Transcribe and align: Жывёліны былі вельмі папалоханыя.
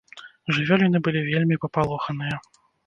Жывёліны 0.57 1.03
былі 1.09 1.21
вельмі 1.29 1.55
папалоханыя. 1.67 2.45